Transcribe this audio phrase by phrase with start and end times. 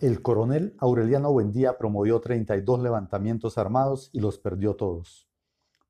[0.00, 5.28] El coronel Aureliano Buendía promovió 32 levantamientos armados y los perdió todos.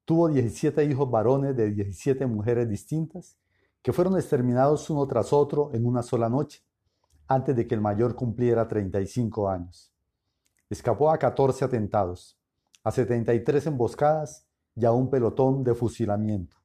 [0.04, 3.38] Tuvo 17 hijos varones de 17 mujeres distintas
[3.80, 6.64] que fueron exterminados uno tras otro en una sola noche,
[7.28, 9.94] antes de que el mayor cumpliera 35 años.
[10.68, 12.36] Escapó a 14 atentados,
[12.82, 16.56] a 73 emboscadas y a un pelotón de fusilamiento.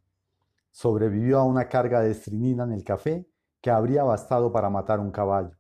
[0.72, 3.30] Sobrevivió a una carga de estrinina en el café
[3.62, 5.56] que habría bastado para matar un caballo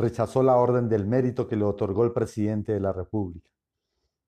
[0.00, 3.50] rechazó la orden del mérito que le otorgó el presidente de la República.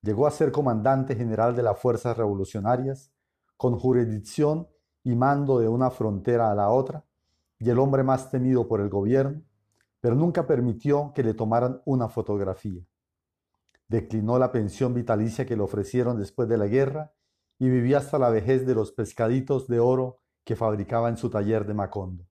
[0.02, 3.12] Llegó a ser comandante general de las fuerzas revolucionarias,
[3.56, 4.68] con jurisdicción
[5.04, 7.04] y mando de una frontera a la otra,
[7.58, 9.42] y el hombre más temido por el gobierno,
[10.00, 12.82] pero nunca permitió que le tomaran una fotografía.
[13.86, 17.12] Declinó la pensión vitalicia que le ofrecieron después de la guerra
[17.60, 21.64] y vivió hasta la vejez de los pescaditos de oro que fabricaba en su taller
[21.64, 22.26] de Macondo.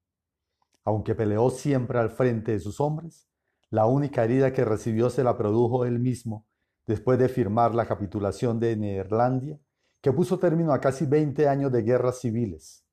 [0.83, 3.30] Aunque peleó siempre al frente de sus hombres,
[3.71, 6.45] la única herida que recibió se la produjo él mismo
[6.85, 9.57] después de firmar la capitulación de Neerlandia,
[10.01, 12.83] que puso término a casi 20 años de guerras civiles.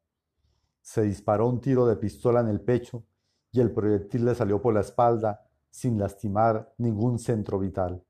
[0.80, 3.04] Se disparó un tiro de pistola en el pecho
[3.50, 8.02] y el proyectil le salió por la espalda sin lastimar ningún centro vital.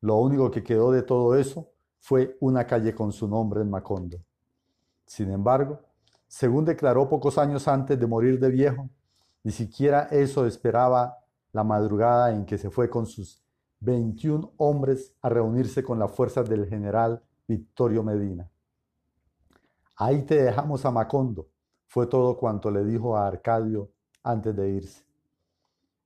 [0.00, 4.18] Lo único que quedó de todo eso fue una calle con su nombre en Macondo.
[5.06, 5.80] Sin embargo,
[6.28, 8.88] según declaró pocos años antes de morir de viejo,
[9.42, 11.19] ni siquiera eso esperaba
[11.52, 13.42] la madrugada en que se fue con sus
[13.80, 18.50] 21 hombres a reunirse con las fuerzas del general Victorio Medina.
[19.96, 21.48] Ahí te dejamos a Macondo,
[21.86, 23.90] fue todo cuanto le dijo a Arcadio
[24.22, 25.04] antes de irse.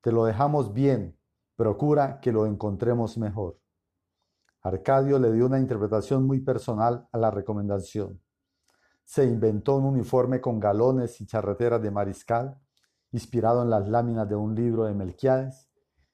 [0.01, 1.17] Te lo dejamos bien,
[1.57, 3.59] procura que lo encontremos mejor.
[4.63, 8.21] Arcadio le dio una interpretación muy personal a la recomendación.
[9.05, 12.59] Se inventó un uniforme con galones y charreteras de mariscal
[13.15, 15.69] inspirado en las láminas de un libro de Melquiades,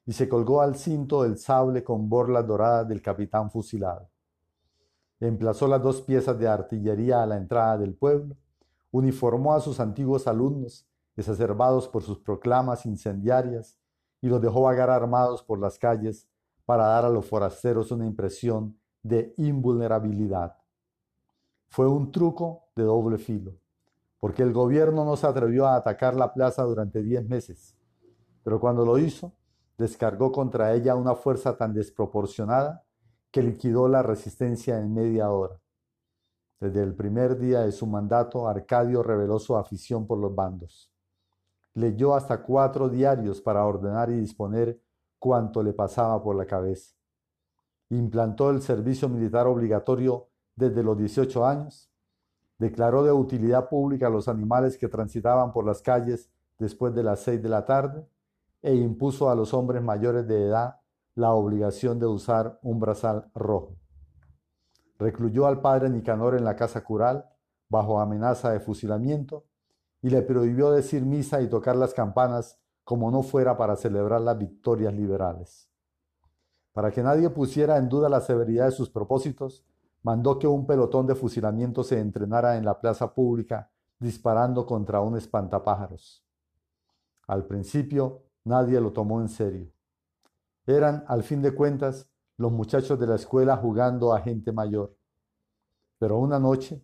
[0.05, 4.11] y se colgó al cinto el sable con borlas doradas del capitán fusilado.
[5.19, 8.37] Emplazó las dos piezas de artillería a la entrada del pueblo,
[8.91, 10.87] uniformó a sus antiguos alumnos,
[11.17, 13.79] exacerbados por sus proclamas incendiarias,
[14.21, 16.29] y los dejó vagar armados por las calles
[16.67, 20.55] para dar a los forasteros una impresión de invulnerabilidad.
[21.71, 23.60] Fue un truco de doble filo
[24.21, 27.75] porque el gobierno no se atrevió a atacar la plaza durante diez meses,
[28.45, 29.33] pero cuando lo hizo,
[29.79, 32.85] descargó contra ella una fuerza tan desproporcionada
[33.31, 35.59] que liquidó la resistencia en media hora.
[36.61, 40.93] Desde el primer día de su mandato, Arcadio reveló su afición por los bandos.
[41.73, 44.79] Leyó hasta cuatro diarios para ordenar y disponer
[45.19, 46.95] cuanto le pasaba por la cabeza.
[47.89, 51.90] Implantó el servicio militar obligatorio desde los 18 años
[52.61, 57.43] declaró de utilidad pública los animales que transitaban por las calles después de las seis
[57.43, 58.07] de la tarde
[58.61, 60.77] e impuso a los hombres mayores de edad
[61.15, 63.79] la obligación de usar un brazal rojo.
[64.99, 67.25] Recluyó al padre Nicanor en la casa cural
[67.71, 69.47] bajo amenaza de fusilamiento
[70.03, 74.37] y le prohibió decir misa y tocar las campanas como no fuera para celebrar las
[74.37, 75.71] victorias liberales.
[76.75, 79.65] Para que nadie pusiera en duda la severidad de sus propósitos,
[80.03, 85.17] mandó que un pelotón de fusilamiento se entrenara en la plaza pública disparando contra un
[85.17, 86.25] espantapájaros.
[87.27, 89.71] Al principio nadie lo tomó en serio.
[90.67, 94.97] Eran, al fin de cuentas, los muchachos de la escuela jugando a gente mayor.
[95.99, 96.83] Pero una noche,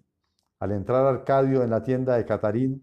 [0.60, 2.78] al entrar Arcadio en la tienda de Catarino,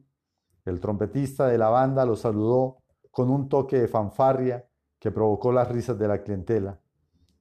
[0.65, 2.77] el trompetista de la banda lo saludó
[3.11, 4.67] con un toque de fanfarria
[4.97, 6.79] que provocó las risas de la clientela,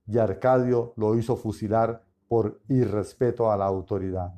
[0.06, 4.32] y Arcadio lo hizo fusilar por irrespeto a la autoridad.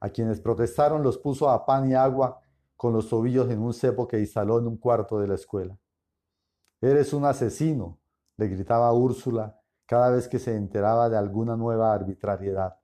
[0.00, 2.40] A quienes protestaron los puso a pan y agua
[2.74, 5.76] con los tobillos en un cepo que instaló en un cuarto de la escuela.
[6.80, 7.98] Eres un asesino,
[8.38, 12.78] le gritaba Úrsula cada vez que se enteraba de alguna nueva arbitrariedad.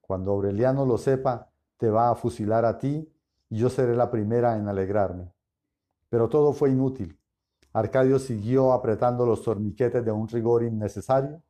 [0.00, 3.12] Cuando Aureliano lo sepa, te va a fusilar a ti
[3.48, 5.32] y yo seré la primera en alegrarme.
[6.08, 7.18] Pero todo fue inútil.
[7.72, 11.42] Arcadio siguió apretando los torniquetes de un rigor innecesario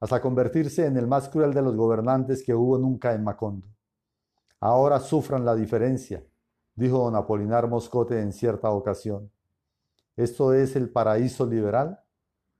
[0.00, 3.66] hasta convertirse en el más cruel de los gobernantes que hubo nunca en Macondo.
[4.60, 6.24] Ahora sufran la diferencia,
[6.74, 9.30] dijo don Apolinar Moscote en cierta ocasión.
[10.16, 12.00] ¿Esto es el paraíso liberal?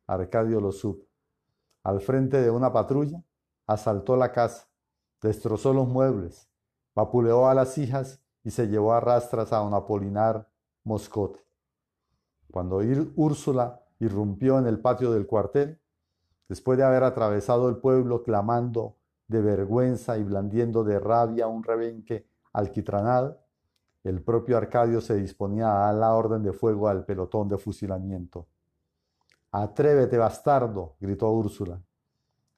[0.06, 1.06] Arcadio lo supo.
[1.82, 3.22] Al frente de una patrulla,
[3.66, 4.68] asaltó la casa,
[5.22, 6.48] destrozó los muebles,
[6.94, 10.48] vapuleó a las hijas y se llevó a rastras a don Apolinar
[10.84, 11.40] Moscote.
[12.50, 12.80] Cuando
[13.16, 15.80] Úrsula irrumpió en el patio del cuartel,
[16.48, 18.96] Después de haber atravesado el pueblo clamando
[19.28, 23.40] de vergüenza y blandiendo de rabia un rebenque alquitranado,
[24.04, 28.46] el propio Arcadio se disponía a dar la orden de fuego al pelotón de fusilamiento.
[29.50, 31.82] Atrévete, bastardo, gritó Úrsula.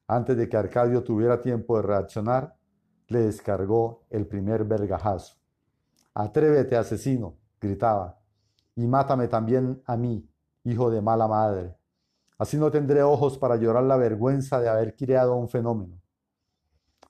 [0.07, 2.55] Antes de que Arcadio tuviera tiempo de reaccionar,
[3.07, 5.37] le descargó el primer vergajazo.
[6.13, 8.19] Atrévete, asesino, gritaba,
[8.75, 10.29] y mátame también a mí,
[10.63, 11.78] hijo de mala madre.
[12.39, 16.01] Así no tendré ojos para llorar la vergüenza de haber creado un fenómeno.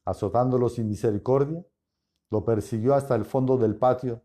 [0.04, 1.64] Azotándolo sin misericordia,
[2.32, 4.24] lo persiguió hasta el fondo del patio,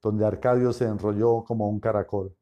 [0.00, 2.36] donde Arcadio se enrolló como un caracol.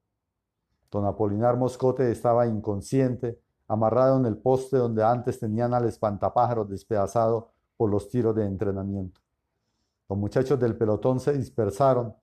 [0.91, 7.53] Don Apolinar Moscote estaba inconsciente, amarrado en el poste donde antes tenían al espantapájaros despedazado
[7.77, 9.21] por los tiros de entrenamiento.
[10.09, 12.17] Los muchachos del pelotón se dispersaron,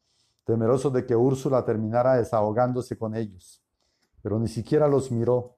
[0.44, 3.64] temerosos de que Úrsula terminara desahogándose con ellos,
[4.22, 5.57] pero ni siquiera los miró.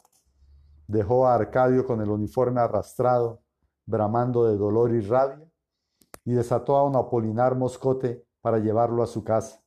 [0.90, 3.44] Dejó a Arcadio con el uniforme arrastrado,
[3.86, 5.48] bramando de dolor y rabia,
[6.26, 9.64] y desató a un Apolinar Moscote para llevarlo a su casa.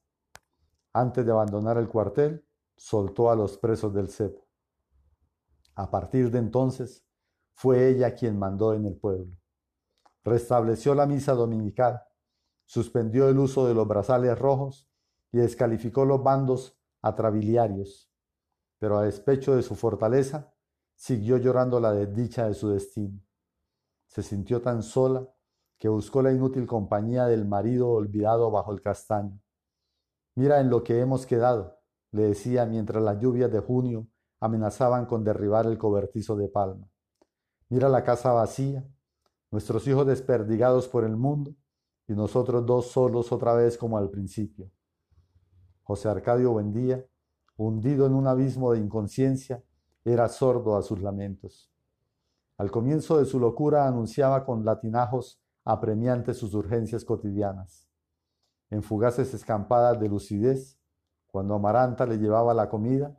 [0.93, 2.45] Antes de abandonar el cuartel,
[2.77, 4.49] soltó a los presos del cepo.
[5.77, 7.07] A partir de entonces,
[7.55, 9.33] fue ella quien mandó en el pueblo.
[10.25, 12.03] Restableció la misa dominical,
[12.65, 14.91] suspendió el uso de los brazales rojos
[15.31, 18.11] y descalificó los bandos atrabiliarios,
[18.81, 20.52] pero a despecho de su fortaleza,
[21.03, 23.19] siguió llorando la desdicha de su destino.
[24.07, 25.29] Se sintió tan sola
[25.77, 29.41] que buscó la inútil compañía del marido olvidado bajo el castaño.
[30.37, 31.77] Mira en lo que hemos quedado,
[32.13, 34.07] le decía mientras las lluvias de junio
[34.39, 36.89] amenazaban con derribar el cobertizo de palma.
[37.69, 38.89] Mira la casa vacía,
[39.51, 41.53] nuestros hijos desperdigados por el mundo
[42.07, 44.71] y nosotros dos solos otra vez como al principio.
[45.83, 47.05] José Arcadio Buendía,
[47.57, 49.65] hundido en un abismo de inconsciencia,
[50.05, 51.71] era sordo a sus lamentos.
[52.59, 57.89] Al comienzo de su locura anunciaba con latinajos apremiantes sus urgencias cotidianas.
[58.71, 60.79] En fugaces escampadas de lucidez,
[61.27, 63.17] cuando Amaranta le llevaba la comida,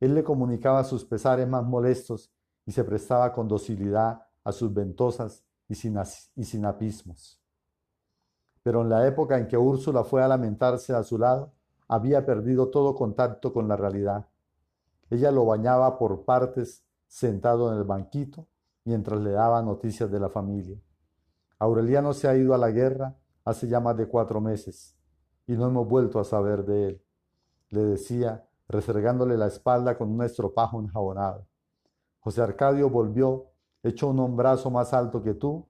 [0.00, 2.32] él le comunicaba sus pesares más molestos
[2.64, 7.40] y se prestaba con docilidad a sus ventosas y, sinapismos.
[8.62, 11.52] Pero en la época en que Úrsula fue a lamentarse a su lado,
[11.86, 14.29] había perdido todo contacto con la realidad.
[15.10, 18.46] Ella lo bañaba por partes sentado en el banquito
[18.84, 20.80] mientras le daba noticias de la familia.
[21.58, 24.96] Aureliano se ha ido a la guerra hace ya más de cuatro meses
[25.46, 27.04] y no hemos vuelto a saber de él,
[27.70, 31.46] le decía, resergándole la espalda con un estropajo enjabonado.
[32.20, 33.46] José Arcadio volvió,
[33.82, 35.66] hecho un hombrazo más alto que tú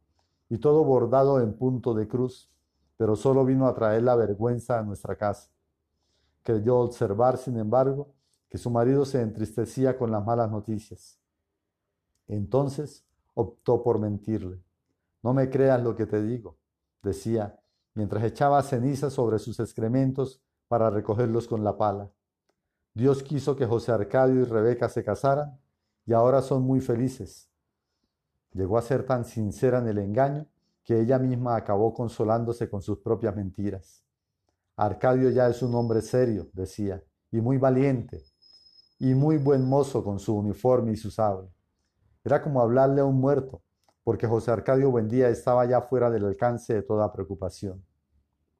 [0.50, 2.50] y todo bordado en punto de cruz,
[2.98, 5.50] pero solo vino a traer la vergüenza a nuestra casa.
[6.42, 8.12] Creyó observar, sin embargo,
[8.50, 11.18] que su marido se entristecía con las malas noticias.
[12.26, 14.60] Entonces optó por mentirle.
[15.22, 16.58] No me creas lo que te digo,
[17.02, 17.60] decía,
[17.94, 22.10] mientras echaba ceniza sobre sus excrementos para recogerlos con la pala.
[22.94, 25.58] Dios quiso que José Arcadio y Rebeca se casaran
[26.04, 27.48] y ahora son muy felices.
[28.52, 30.46] Llegó a ser tan sincera en el engaño
[30.82, 34.02] que ella misma acabó consolándose con sus propias mentiras.
[34.76, 38.24] Arcadio ya es un hombre serio, decía, y muy valiente,
[39.00, 41.48] y muy buen mozo con su uniforme y su sable.
[42.22, 43.62] Era como hablarle a un muerto,
[44.04, 47.82] porque José Arcadio Buendía estaba ya fuera del alcance de toda preocupación.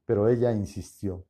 [0.06, 1.26] Pero ella insistió.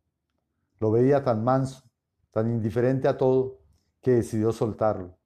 [0.79, 1.83] Lo veía tan manso,
[2.31, 3.59] tan indiferente a todo,
[4.01, 5.19] que decidió soltarlo.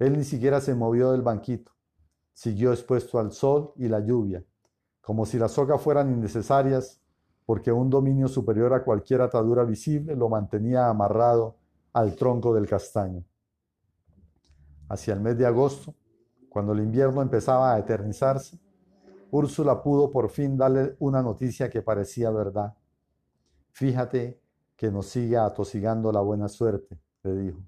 [0.00, 1.70] Él ni siquiera se movió del banquito.
[2.32, 4.44] Siguió expuesto al sol y la lluvia,
[5.00, 7.00] como si las sogas fueran innecesarias,
[7.46, 11.56] porque un dominio superior a cualquier atadura visible lo mantenía amarrado
[11.96, 13.24] al tronco del castaño.
[14.90, 15.94] Hacia el mes de agosto,
[16.50, 18.60] cuando el invierno empezaba a eternizarse,
[19.30, 22.76] Úrsula pudo por fin darle una noticia que parecía verdad.
[23.72, 24.38] Fíjate
[24.76, 27.60] que nos sigue atosigando la buena suerte, le dijo.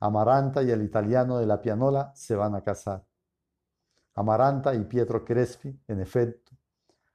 [0.00, 3.04] Amaranta y el italiano de la pianola se van a casar.
[4.16, 6.50] Amaranta y Pietro Crespi, en efecto,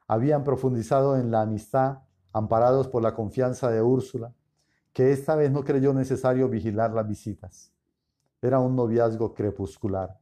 [0.07, 4.33] habían profundizado en la amistad, amparados por la confianza de Úrsula,
[4.97, 7.71] que esta vez no creyó necesario vigilar las visitas.
[8.41, 10.19] Era un noviazgo crepuscular.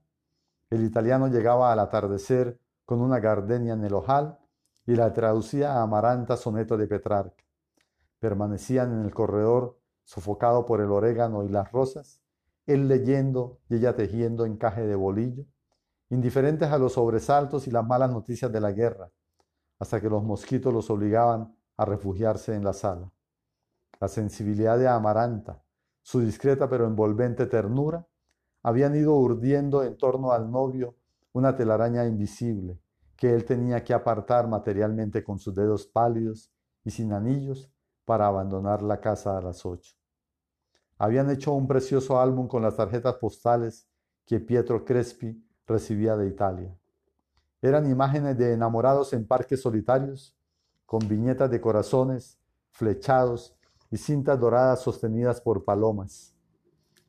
[0.70, 4.38] El italiano llegaba al atardecer con una gardenia en el ojal
[4.86, 7.41] y la traducía a Amaranta soneto de Petrarca.
[8.20, 12.20] Permanecían en el corredor, sofocado por el orégano y las rosas,
[12.65, 15.46] él leyendo y ella tejiendo encaje de bolillo,
[16.10, 19.10] indiferentes a los sobresaltos y las malas noticias de la guerra,
[19.79, 23.10] hasta que los mosquitos los obligaban a refugiarse en la sala.
[24.00, 25.64] La sensibilidad de Amaranta,
[26.02, 28.06] su discreta pero envolvente ternura,
[28.62, 30.96] habían ido urdiendo en torno al novio
[31.34, 32.80] una telaraña invisible
[33.16, 36.52] que él tenía que apartar materialmente con sus dedos pálidos
[36.84, 37.72] y sin anillos
[38.04, 39.96] para abandonar la casa a las ocho.
[40.98, 43.88] Habían hecho un precioso álbum con las tarjetas postales
[44.25, 46.78] que Pietro Crespi recibía de Italia.
[47.62, 50.36] Eran imágenes de enamorados en parques solitarios,
[50.86, 53.58] con viñetas de corazones, flechados
[53.92, 56.36] y cintas doradas sostenidas por palomas.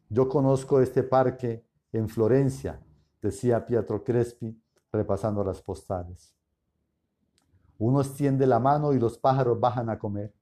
[0.09, 2.81] Yo conozco este parque en Florencia,
[3.21, 4.61] decía Pietro Crespi,
[4.93, 6.35] repasando las postales.
[7.79, 10.35] Uno extiende la mano y los pájaros bajan a comer.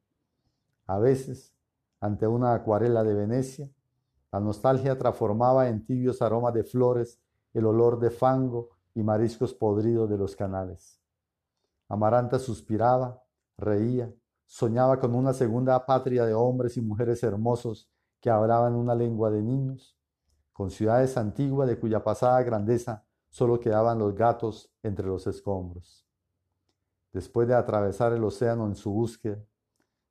[0.86, 1.54] A veces,
[2.00, 3.70] ante una acuarela de Venecia,
[4.30, 7.20] la nostalgia transformaba en tibios aromas de flores
[7.52, 11.00] el olor de fango y mariscos podridos de los canales.
[11.88, 13.22] Amaranta suspiraba,
[13.56, 14.12] reía,
[14.46, 17.88] soñaba con una segunda patria de hombres y mujeres hermosos
[18.20, 19.96] que hablaban una lengua de niños,
[20.52, 26.06] con ciudades antiguas de cuya pasada grandeza solo quedaban los gatos entre los escombros.
[27.12, 29.44] Después de atravesar el océano en su búsqueda,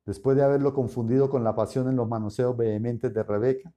[0.04, 3.72] después de haberlo confundido con la pasión en los manoseos vehementes de Rebeca,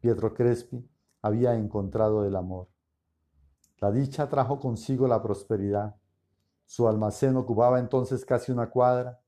[0.00, 0.88] Pietro Crespi
[1.22, 2.68] había encontrado el amor.
[3.78, 5.96] La dicha trajo consigo la prosperidad.
[6.64, 9.20] Su almacén ocupaba entonces casi una cuadra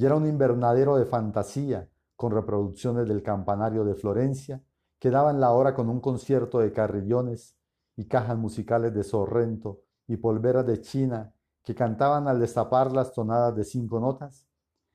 [0.00, 4.64] y era un invernadero de fantasía con reproducciones del campanario de Florencia
[4.98, 7.54] que daban la hora con un concierto de carrillones
[7.96, 13.54] y cajas musicales de Sorrento y polveras de China que cantaban al destapar las tonadas
[13.54, 14.48] de cinco notas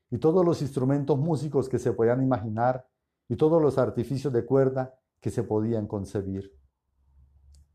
[0.10, 2.88] y todos los instrumentos músicos que se podían imaginar
[3.30, 6.52] y todos los artificios de cuerda que se podían concebir.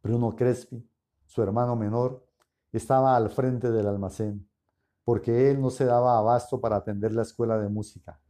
[0.02, 0.84] Bruno Crespi,
[1.26, 2.26] su hermano menor,
[2.72, 4.49] estaba al frente del almacén,
[5.04, 8.20] porque él no se daba abasto para atender la escuela de música.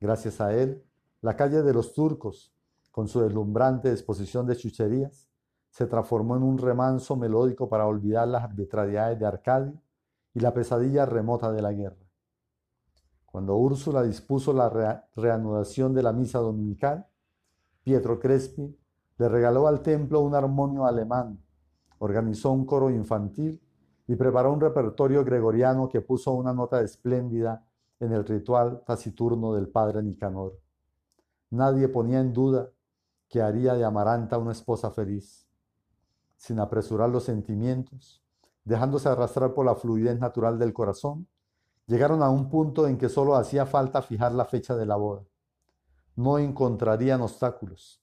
[0.00, 0.84] Gracias a él,
[1.20, 2.54] la calle de los turcos,
[2.90, 5.28] con su deslumbrante exposición de chucherías,
[5.70, 9.82] se transformó en un remanso melódico para olvidar las arbitrariedades de Arcadio
[10.32, 12.06] y la pesadilla remota de la guerra.
[13.26, 17.08] Cuando Úrsula dispuso la reanudación de la misa dominical,
[17.82, 18.78] Pietro Crespi
[19.18, 21.44] le regaló al templo un armonio alemán
[22.04, 23.62] organizó un coro infantil
[24.06, 27.64] y preparó un repertorio gregoriano que puso una nota espléndida
[28.00, 30.58] en el ritual taciturno del padre Nicanor.
[31.50, 32.70] Nadie ponía en duda
[33.28, 35.46] que haría de Amaranta una esposa feliz.
[36.36, 38.22] Sin apresurar los sentimientos,
[38.64, 41.26] dejándose arrastrar por la fluidez natural del corazón,
[41.86, 45.22] llegaron a un punto en que solo hacía falta fijar la fecha de la boda.
[46.16, 48.02] No encontrarían obstáculos.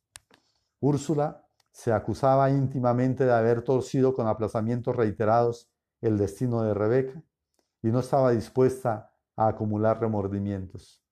[0.79, 5.70] Úrsula se acusaba íntimamente de haber torcido con aplazamientos reiterados
[6.01, 7.23] el destino de Rebeca
[7.81, 11.03] y no estaba dispuesta a acumular remordimientos.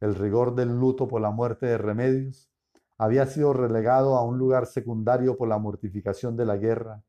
[0.00, 2.50] El rigor del luto por la muerte de Remedios
[2.98, 7.02] había sido relegado a un lugar secundario por la mortificación de la guerra,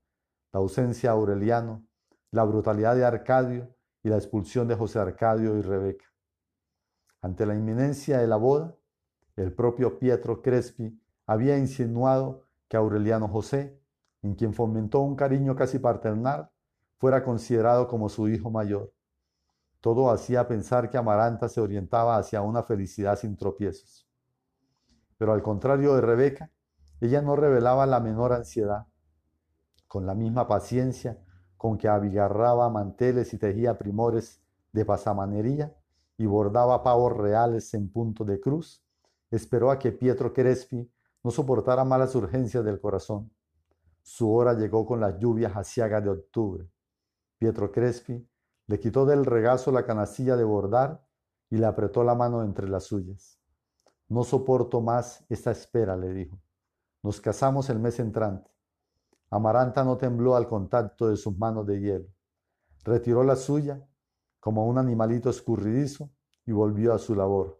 [0.51, 1.85] la ausencia de Aureliano,
[2.31, 6.05] la brutalidad de Arcadio y la expulsión de José Arcadio y Rebeca.
[7.21, 8.75] Ante la inminencia de la boda,
[9.35, 13.81] el propio Pietro Crespi había insinuado que Aureliano José,
[14.21, 16.49] en quien fomentó un cariño casi paternal,
[16.97, 18.93] fuera considerado como su hijo mayor.
[19.81, 24.07] Todo hacía pensar que Amaranta se orientaba hacia una felicidad sin tropiezos.
[25.17, 26.51] Pero al contrario de Rebeca,
[26.99, 28.87] ella no revelaba la menor ansiedad.
[29.87, 31.21] Con la misma paciencia
[31.57, 35.75] con que abigarraba manteles y tejía primores de pasamanería
[36.17, 38.83] y bordaba pavos reales en punto de cruz,
[39.31, 40.91] esperó a que Pietro Crespi
[41.23, 43.31] no soportara malas urgencias del corazón.
[44.01, 46.69] Su hora llegó con las lluvias aciagas de octubre.
[47.37, 48.27] Pietro Crespi
[48.67, 51.05] le quitó del regazo la canastilla de bordar
[51.49, 53.39] y le apretó la mano entre las suyas.
[54.07, 56.39] No soporto más esta espera, le dijo.
[57.03, 58.51] Nos casamos el mes entrante.
[59.29, 62.07] Amaranta no tembló al contacto de sus manos de hielo.
[62.83, 63.87] Retiró la suya
[64.39, 66.11] como un animalito escurridizo
[66.45, 67.59] y volvió a su labor.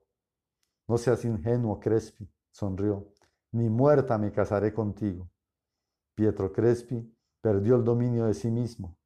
[0.88, 3.08] No seas ingenuo, Crespi, sonrió
[3.56, 5.30] ni muerta me casaré contigo.
[6.14, 8.98] Pietro Crespi perdió el dominio de sí mismo.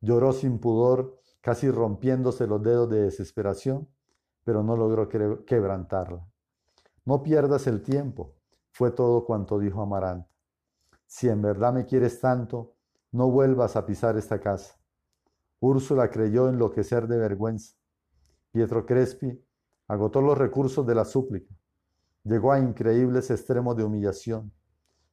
[0.00, 3.88] Lloró sin pudor, casi rompiéndose los dedos de desesperación,
[4.44, 6.26] pero no logró quebrantarla.
[7.04, 8.34] No pierdas el tiempo,
[8.70, 10.28] fue todo cuanto dijo Amaranta.
[11.06, 12.74] Si en verdad me quieres tanto,
[13.12, 14.78] no vuelvas a pisar esta casa.
[15.58, 17.76] Úrsula creyó enloquecer de vergüenza.
[18.52, 19.44] Pietro Crespi
[19.88, 21.54] agotó los recursos de la súplica.
[22.24, 24.52] Llegó a increíbles extremos de humillación.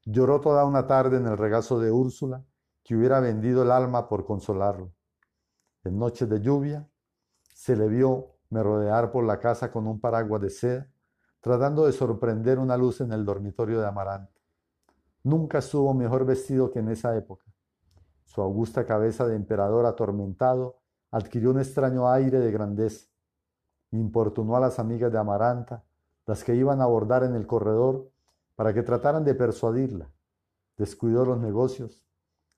[0.06, 2.46] Lloró toda una tarde en el regazo de Úrsula,
[2.88, 4.94] que hubiera vendido el alma por consolarlo.
[5.84, 6.89] En noches de lluvia,
[7.53, 10.89] se le vio merodear por la casa con un paraguas de seda,
[11.41, 14.39] tratando de sorprender una luz en el dormitorio de Amaranta.
[15.24, 17.44] Nunca estuvo mejor vestido que en esa época.
[18.24, 20.79] Su augusta cabeza de emperador atormentado
[21.12, 23.10] adquirió un extraño aire de grandeza.
[23.91, 25.84] Importunó a las amigas de Amaranta
[26.25, 28.10] las que iban a abordar en el corredor
[28.56, 30.10] para que trataran de persuadirla.
[30.77, 32.07] descuidó los negocios,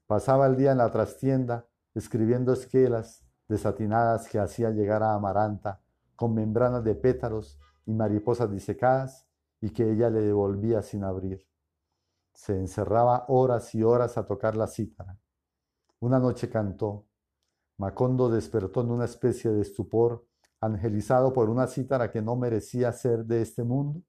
[0.10, 5.84] pasaba el día en la trastienda escribiendo esquelas desatinadas que hacía llegar a Amaranta
[6.16, 9.28] con membranas de pétalos y mariposas disecadas
[9.62, 11.48] y que ella le devolvía sin abrir.
[12.34, 15.16] Se encerraba horas y horas a tocar la cítara.
[16.00, 17.06] Una noche cantó.
[17.78, 20.25] Macondo despertó en una especie de estupor,
[20.60, 24.01] angelizado por una cítara que no merecía ser de este mundo,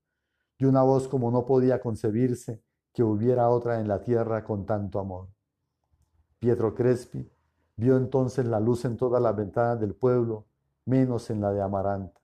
[0.57, 2.63] y una voz como no podía concebirse
[2.95, 5.29] que hubiera otra en la tierra con tanto amor.
[6.41, 7.31] Pietro Crespi
[7.77, 10.47] vio entonces la luz en todas las ventanas del pueblo,
[10.87, 12.19] menos en la de Amaranta.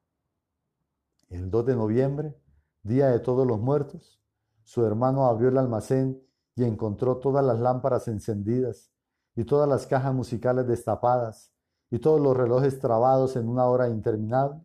[1.29, 2.35] El 2 de noviembre,
[2.83, 4.19] día de todos los muertos,
[4.65, 6.19] su hermano abrió el almacén
[6.55, 8.91] y encontró todas las lámparas encendidas
[9.35, 11.53] y todas las cajas musicales destapadas
[11.91, 14.65] y todos los relojes trabados en una hora interminable,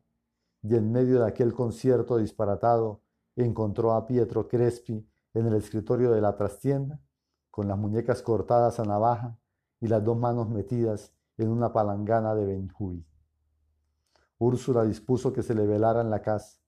[0.64, 3.02] y en medio de aquel concierto disparatado
[3.36, 7.02] encontró a Pietro Crespi en el escritorio de la trastienda,
[7.50, 9.38] con las muñecas cortadas a navaja
[9.82, 13.06] y las dos manos metidas en una palangana de Benjuy.
[14.38, 16.60] Úrsula dispuso que se le velara en la casa.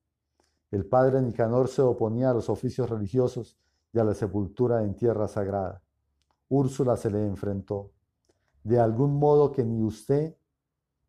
[0.72, 3.58] El padre Nicanor se oponía a los oficios religiosos
[3.94, 5.84] y a la sepultura en tierra sagrada.
[6.50, 7.92] Úrsula se le enfrentó.
[8.64, 10.36] De algún modo que ni usted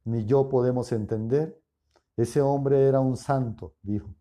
[0.04, 1.60] ni yo podemos entender,
[2.16, 4.14] ese hombre era un santo, dijo.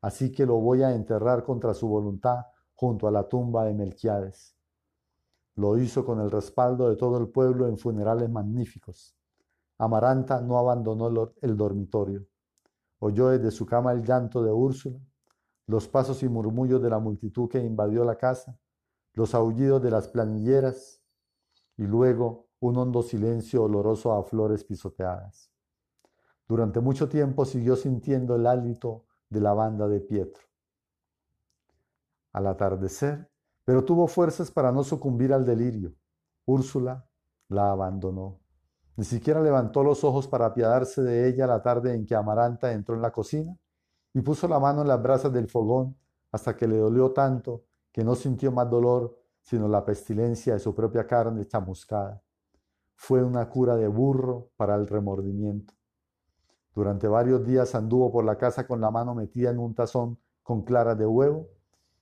[0.00, 4.55] Así que lo voy a enterrar contra su voluntad junto a la tumba de Melquiades.
[5.56, 9.16] Lo hizo con el respaldo de todo el pueblo en funerales magníficos.
[9.78, 12.26] Amaranta no abandonó el dormitorio.
[12.98, 14.98] Oyó desde su cama el llanto de Úrsula,
[15.66, 18.58] los pasos y murmullos de la multitud que invadió la casa,
[19.14, 21.02] los aullidos de las planilleras
[21.76, 25.50] y luego un hondo silencio oloroso a flores pisoteadas.
[26.48, 30.42] Durante mucho tiempo siguió sintiendo el hálito de la banda de Pietro.
[32.32, 33.30] Al atardecer,
[33.66, 35.92] pero tuvo fuerzas para no sucumbir al delirio.
[36.44, 37.04] Úrsula
[37.48, 38.38] la abandonó.
[38.94, 42.94] Ni siquiera levantó los ojos para apiadarse de ella la tarde en que Amaranta entró
[42.94, 43.58] en la cocina
[44.14, 45.96] y puso la mano en las brasas del fogón
[46.30, 50.72] hasta que le dolió tanto que no sintió más dolor sino la pestilencia de su
[50.72, 52.22] propia carne chamuscada.
[52.94, 55.74] Fue una cura de burro para el remordimiento.
[56.72, 60.62] Durante varios días anduvo por la casa con la mano metida en un tazón con
[60.62, 61.48] claras de huevo,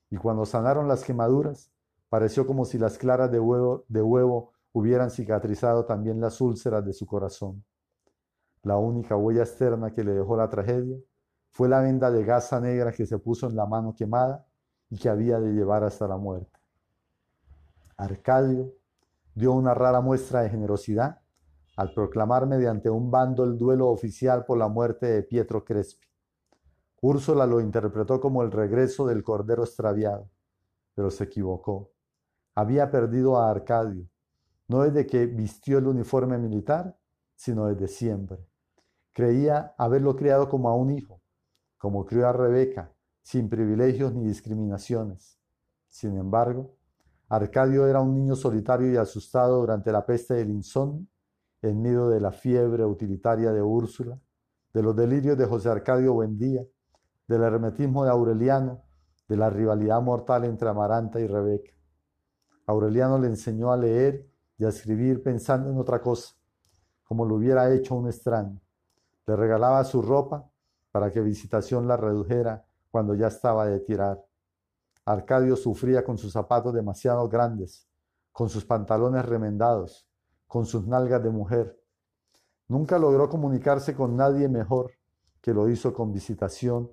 [0.09, 1.71] y cuando sanaron las quemaduras,
[2.09, 6.93] pareció como si las claras de huevo, de huevo hubieran cicatrizado también las úlceras de
[6.93, 7.63] su corazón.
[8.61, 10.97] La única huella externa que le dejó la tragedia
[11.51, 14.45] fue la venda de gasa negra que se puso en la mano quemada
[14.89, 16.59] y que había de llevar hasta la muerte.
[17.97, 18.73] Arcadio
[19.33, 21.21] dio una rara muestra de generosidad
[21.77, 26.04] al proclamar mediante un bando el duelo oficial por la muerte de Pietro Crespi.
[27.07, 30.27] Úrsula lo interpretó como el regreso del cordero extraviado,
[30.95, 31.91] pero se equivocó.
[32.55, 34.09] Había perdido a Arcadio,
[34.67, 36.97] no desde que vistió el uniforme militar,
[37.35, 38.39] sino desde siempre.
[39.13, 41.21] Creía haberlo criado como a un hijo,
[41.77, 42.91] como crió a Rebeca,
[43.21, 45.39] sin privilegios ni discriminaciones.
[45.87, 46.75] Sin embargo,
[47.29, 51.05] Arcadio era un niño solitario y asustado durante la peste del insomnio
[51.61, 54.19] en medio de la fiebre utilitaria de Úrsula,
[54.73, 56.65] de los delirios de José Arcadio Buendía,
[57.27, 58.83] del hermetismo de Aureliano,
[59.27, 61.71] de la rivalidad mortal entre Amaranta y Rebeca.
[62.67, 66.35] Aureliano le enseñó a leer y a escribir pensando en otra cosa,
[67.03, 68.59] como lo hubiera hecho un extraño.
[69.25, 70.49] Le regalaba su ropa
[70.91, 74.23] para que Visitación la redujera cuando ya estaba de tirar.
[75.03, 77.87] Arcadio sufría con sus zapatos demasiado grandes,
[78.31, 80.07] con sus pantalones remendados,
[80.47, 81.79] con sus nalgas de mujer.
[82.67, 84.91] Nunca logró comunicarse con nadie mejor
[85.41, 86.89] que lo hizo con visitación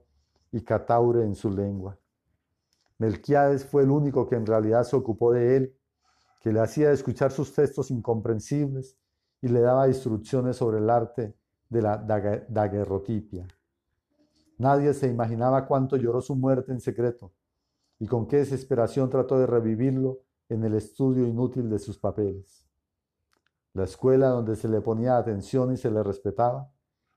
[0.52, 1.98] y cataure en su lengua.
[2.98, 5.76] Melquiades fue el único que en realidad se ocupó de él,
[6.40, 8.96] que le hacía escuchar sus textos incomprensibles
[9.40, 11.34] y le daba instrucciones sobre el arte
[11.68, 11.96] de la
[12.48, 13.48] daguerrotipia.
[14.58, 17.32] Nadie se imaginaba cuánto lloró su muerte en secreto
[17.98, 22.62] y con qué desesperación trató de revivirlo en el estudio inútil de sus papeles
[23.74, 26.70] la escuela donde se le ponía atención y se le respetaba,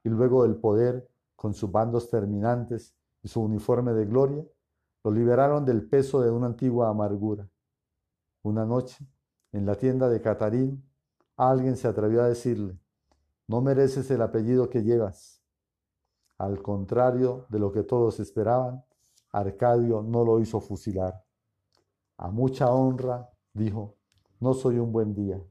[0.04, 2.95] y luego el poder, con sus bandos terminantes
[3.27, 4.45] su uniforme de gloria,
[5.03, 7.49] lo liberaron del peso de una antigua amargura.
[8.43, 9.07] Una noche,
[9.51, 10.83] en la tienda de Catarín,
[11.38, 12.79] alguien se atrevió a decirle,
[13.47, 15.41] no mereces el apellido que llevas.
[16.38, 18.83] Al contrario de lo que todos esperaban,
[19.31, 21.23] Arcadio no lo hizo fusilar.
[22.17, 23.97] A mucha honra, dijo,
[24.39, 25.41] no soy un buen día.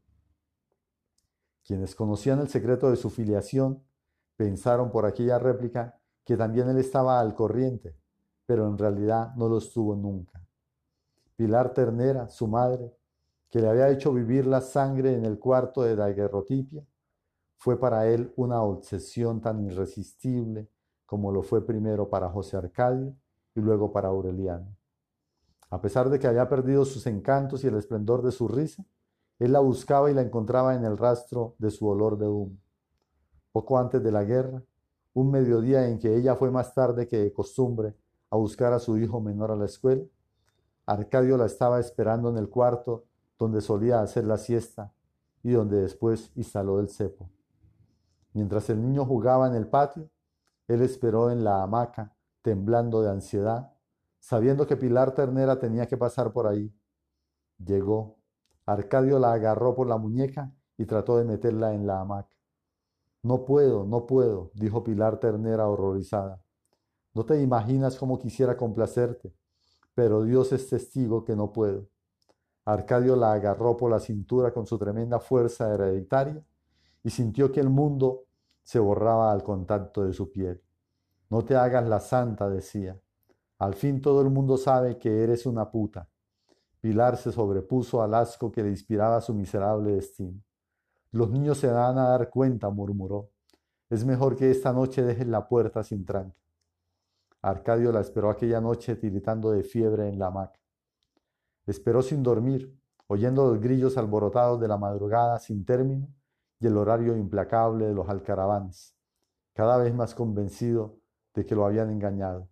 [1.64, 3.82] Quienes conocían el secreto de su filiación
[4.36, 7.96] pensaron por aquella réplica que también él estaba al corriente,
[8.46, 10.42] pero en realidad no lo estuvo nunca.
[11.36, 12.94] Pilar Ternera, su madre,
[13.50, 16.84] que le había hecho vivir la sangre en el cuarto de daguerrotipia,
[17.56, 20.68] fue para él una obsesión tan irresistible
[21.06, 23.14] como lo fue primero para José Arcadio
[23.54, 24.76] y luego para Aureliano.
[25.70, 28.84] A pesar de que había perdido sus encantos y el esplendor de su risa,
[29.38, 32.56] él la buscaba y la encontraba en el rastro de su olor de humo.
[33.52, 34.62] Poco antes de la guerra,
[35.14, 37.94] un mediodía en que ella fue más tarde que de costumbre
[38.30, 40.04] a buscar a su hijo menor a la escuela,
[40.86, 43.06] Arcadio la estaba esperando en el cuarto
[43.38, 44.92] donde solía hacer la siesta
[45.42, 47.30] y donde después instaló el cepo.
[48.34, 50.10] Mientras el niño jugaba en el patio,
[50.68, 53.72] él esperó en la hamaca, temblando de ansiedad,
[54.18, 56.74] sabiendo que Pilar Ternera tenía que pasar por ahí.
[57.58, 58.18] Llegó.
[58.66, 62.36] Arcadio la agarró por la muñeca y trató de meterla en la hamaca.
[63.24, 66.42] No puedo, no puedo, dijo Pilar Ternera horrorizada.
[67.14, 69.32] No te imaginas cómo quisiera complacerte,
[69.94, 71.88] pero Dios es testigo que no puedo.
[72.66, 76.44] Arcadio la agarró por la cintura con su tremenda fuerza hereditaria
[77.02, 78.26] y sintió que el mundo
[78.62, 80.62] se borraba al contacto de su piel.
[81.30, 83.00] No te hagas la santa, decía.
[83.58, 86.10] Al fin todo el mundo sabe que eres una puta.
[86.78, 90.43] Pilar se sobrepuso al asco que le inspiraba su miserable destino.
[91.14, 93.30] Los niños se van a dar cuenta, murmuró.
[93.88, 96.36] Es mejor que esta noche dejen la puerta sin tranque.
[97.40, 100.58] Arcadio la esperó aquella noche tiritando de fiebre en la hamaca.
[101.66, 106.08] Esperó sin dormir, oyendo los grillos alborotados de la madrugada sin término
[106.58, 108.96] y el horario implacable de los alcaravanes,
[109.52, 110.98] cada vez más convencido
[111.32, 112.48] de que lo habían engañado.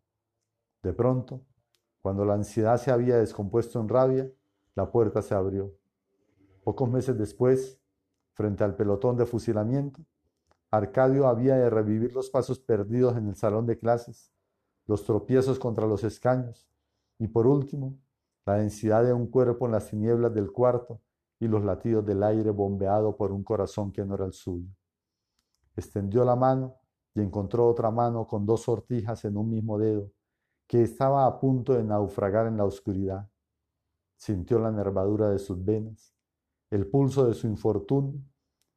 [0.85, 1.45] De pronto,
[2.01, 4.31] cuando la ansiedad se había descompuesto en rabia,
[4.77, 5.75] la puerta se abrió.
[6.63, 7.82] Pocos meses después,
[8.33, 10.05] frente al pelotón de fusilamiento,
[10.71, 14.33] Arcadio había de revivir los pasos perdidos en el salón de clases,
[14.87, 16.67] los tropiezos contra los escaños
[17.19, 17.99] y, por último,
[18.47, 21.01] la densidad de un cuerpo en las tinieblas del cuarto
[21.39, 24.69] y los latidos del aire bombeado por un corazón que no era el suyo.
[25.77, 26.77] Extendió la mano
[27.15, 30.11] y encontró otra mano con dos sortijas en un mismo dedo,
[30.67, 33.29] que estaba a punto de naufragar en la oscuridad.
[34.17, 36.12] Sintió la nervadura de sus venas,
[36.73, 38.19] el pulso de su infortunio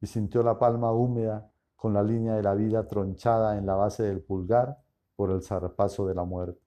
[0.02, 4.02] y sintió la palma húmeda con la línea de la vida tronchada en la base
[4.02, 4.78] del pulgar
[5.16, 6.60] por el zarpazo de la muerte.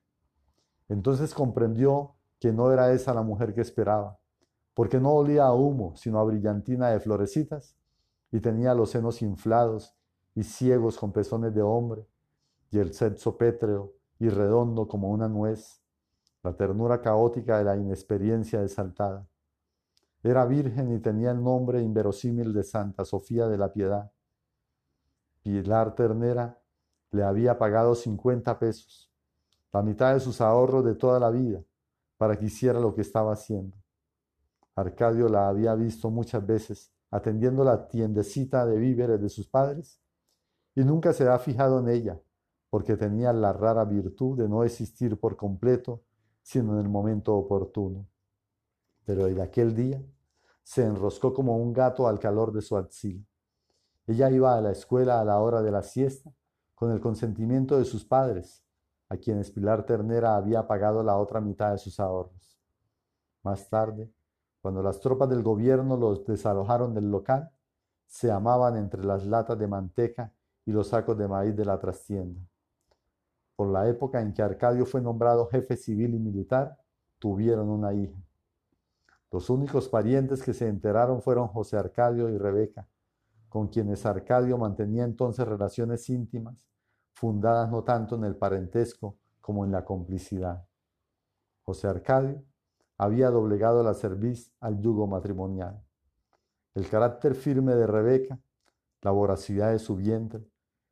[0.88, 4.18] Entonces comprendió que no era esa la mujer que esperaba,
[4.74, 7.78] porque no olía a humo, sino a brillantina de florecitas,
[8.32, 9.96] y tenía los senos inflados
[10.34, 12.08] y ciegos con pezones de hombre,
[12.72, 15.80] y el sexo pétreo y redondo como una nuez,
[16.42, 19.29] la ternura caótica de la inexperiencia desaltada.
[20.22, 24.12] Era virgen y tenía el nombre inverosímil de Santa Sofía de la Piedad.
[25.42, 26.60] Pilar Ternera
[27.12, 29.12] le había pagado 50 pesos,
[29.72, 31.64] la mitad de sus ahorros de toda la vida,
[32.18, 33.78] para que hiciera lo que estaba haciendo.
[34.76, 40.00] Arcadio la había visto muchas veces atendiendo la tiendecita de víveres de sus padres
[40.76, 42.20] y nunca se ha fijado en ella
[42.70, 46.04] porque tenía la rara virtud de no existir por completo
[46.42, 48.08] sino en el momento oportuno.
[49.10, 50.00] Pero en aquel día
[50.62, 53.26] se enroscó como un gato al calor de su axil.
[54.06, 56.32] Ella iba a la escuela a la hora de la siesta
[56.76, 58.64] con el consentimiento de sus padres,
[59.10, 62.62] a quienes Pilar Ternera había pagado la otra mitad de sus ahorros.
[63.42, 64.14] Más tarde,
[64.62, 67.50] cuando las tropas del gobierno los desalojaron del local,
[68.06, 70.32] se amaban entre las latas de manteca
[70.68, 72.42] y los sacos de maíz de la trastienda.
[73.56, 76.78] Por la época en que Arcadio fue nombrado jefe civil y militar,
[77.18, 78.29] tuvieron una hija.
[79.32, 82.88] Los únicos parientes que se enteraron fueron José Arcadio y Rebeca,
[83.48, 86.56] con quienes Arcadio mantenía entonces relaciones íntimas,
[87.14, 90.66] fundadas no tanto en el parentesco como en la complicidad.
[91.64, 92.44] José Arcadio
[92.98, 95.84] había doblegado la cerviz al yugo matrimonial.
[96.74, 98.40] El carácter firme de Rebeca,
[99.02, 100.44] la voracidad de su vientre,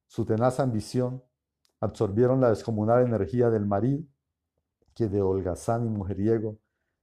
[0.06, 1.24] su tenaz ambición,
[1.80, 4.04] absorbieron la descomunal energía del marido,
[4.94, 6.58] que de holgazán y mujeriego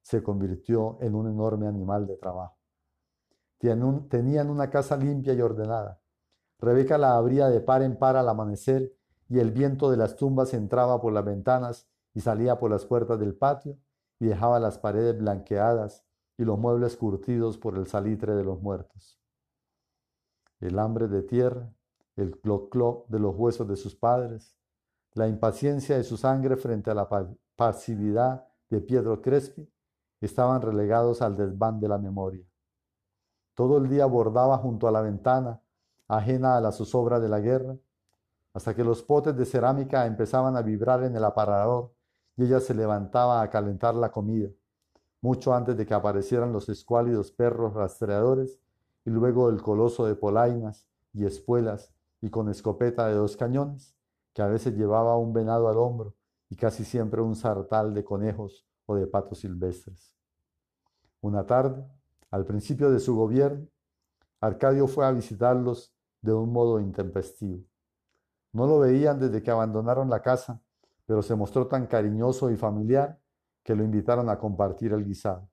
[0.04, 2.58] se convirtió en un enorme animal de trabajo.
[3.58, 5.98] Tenían una casa limpia y ordenada.
[6.58, 8.94] Rebeca la abría de par en par al amanecer
[9.30, 13.18] y el viento de las tumbas entraba por las ventanas y salía por las puertas
[13.18, 13.78] del patio
[14.20, 16.04] y dejaba las paredes blanqueadas
[16.36, 19.18] y los muebles curtidos por el salitre de los muertos.
[20.60, 21.72] El hambre de tierra,
[22.16, 24.54] el clo-clo de los huesos de sus padres,
[25.14, 27.08] la impaciencia de su sangre frente a la
[27.56, 29.66] pasividad de Pietro Crespi
[30.24, 32.44] estaban relegados al desván de la memoria.
[33.54, 35.60] Todo el día bordaba junto a la ventana,
[36.08, 37.76] ajena a la zozobra de la guerra,
[38.52, 41.92] hasta que los potes de cerámica empezaban a vibrar en el aparador
[42.36, 44.48] y ella se levantaba a calentar la comida,
[45.20, 48.60] mucho antes de que aparecieran los escuálidos perros rastreadores
[49.04, 53.94] y luego el coloso de polainas y espuelas y con escopeta de dos cañones,
[54.32, 56.14] que a veces llevaba un venado al hombro
[56.48, 60.13] y casi siempre un sartal de conejos o de patos silvestres.
[61.24, 61.82] Una tarde,
[62.30, 63.66] al principio de su gobierno,
[64.42, 67.64] Arcadio fue a visitarlos de un modo intempestivo.
[68.52, 70.60] No lo veían desde que abandonaron la casa,
[71.06, 73.18] pero se mostró tan cariñoso y familiar
[73.62, 75.48] que lo invitaron a compartir el guisado.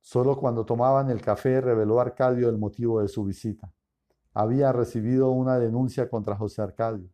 [0.00, 3.72] Solo cuando tomaban el café reveló Arcadio el motivo de su visita.
[4.32, 7.10] Había recibido una denuncia contra José Arcadio.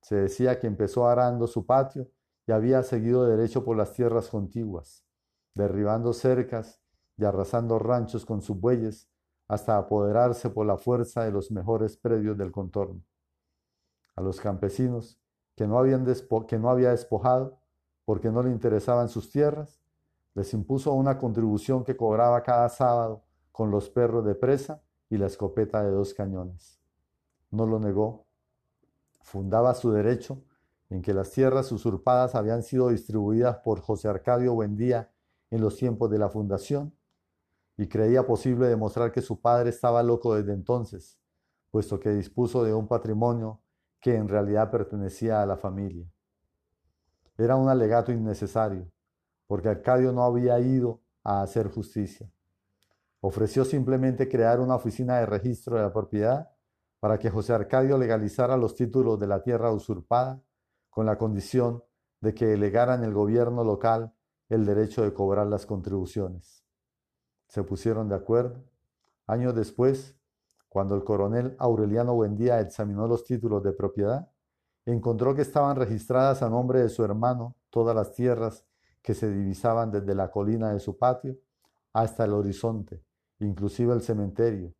[0.00, 2.08] Se decía que empezó arando su patio
[2.46, 5.05] y había seguido derecho por las tierras contiguas,
[5.56, 6.80] derribando cercas
[7.16, 9.08] y arrasando ranchos con sus bueyes
[9.48, 13.02] hasta apoderarse por la fuerza de los mejores predios del contorno.
[14.14, 15.18] A los campesinos
[15.56, 16.04] que no, habían
[16.46, 17.58] que no había despojado,
[18.04, 19.80] porque no le interesaban sus tierras,
[20.34, 25.26] les impuso una contribución que cobraba cada sábado con los perros de presa y la
[25.26, 26.78] escopeta de dos cañones.
[27.50, 28.26] No lo negó.
[29.22, 30.42] Fundaba su derecho
[30.90, 35.10] en que las tierras usurpadas habían sido distribuidas por José Arcadio Buendía
[35.50, 36.94] en los tiempos de la fundación
[37.76, 41.20] y creía posible demostrar que su padre estaba loco desde entonces,
[41.70, 43.60] puesto que dispuso de un patrimonio
[44.00, 46.10] que en realidad pertenecía a la familia.
[47.36, 48.90] Era un alegato innecesario,
[49.46, 52.30] porque Arcadio no había ido a hacer justicia.
[53.20, 56.50] Ofreció simplemente crear una oficina de registro de la propiedad
[57.00, 60.42] para que José Arcadio legalizara los títulos de la tierra usurpada
[60.88, 61.84] con la condición
[62.20, 64.14] de que delegara en el gobierno local
[64.48, 66.64] el derecho de cobrar las contribuciones.
[67.48, 68.64] Se pusieron de acuerdo.
[69.26, 70.16] Años después,
[70.68, 74.30] cuando el coronel Aureliano Buendía examinó los títulos de propiedad,
[74.84, 78.64] encontró que estaban registradas a nombre de su hermano todas las tierras
[79.02, 81.36] que se divisaban desde la colina de su patio
[81.92, 83.02] hasta el horizonte,
[83.38, 84.74] inclusive el cementerio,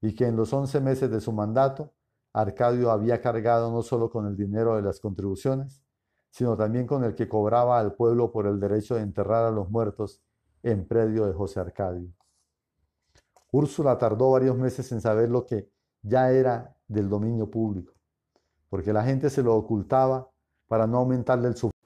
[0.00, 1.92] y que en los once meses de su mandato,
[2.32, 5.82] Arcadio había cargado no solo con el dinero de las contribuciones,
[6.36, 9.70] sino también con el que cobraba al pueblo por el derecho de enterrar a los
[9.70, 10.20] muertos
[10.62, 12.12] en predio de José Arcadio.
[13.52, 15.70] Úrsula tardó varios meses en saber lo que
[16.02, 17.96] ya era del dominio público
[18.68, 20.30] porque la gente se lo ocultaba
[20.66, 21.76] para no aumentarle el sufrimiento.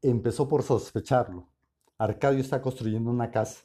[0.00, 1.48] Empezó por sospecharlo.
[1.98, 3.62] Arcadio está construyendo una casa.